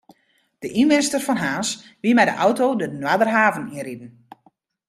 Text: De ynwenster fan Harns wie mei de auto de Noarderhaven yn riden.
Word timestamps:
De 0.61 0.67
ynwenster 0.81 1.21
fan 1.27 1.41
Harns 1.45 1.71
wie 2.01 2.15
mei 2.15 2.27
de 2.29 2.35
auto 2.45 2.65
de 2.79 2.87
Noarderhaven 3.01 3.65
yn 3.75 3.83
riden. 3.87 4.09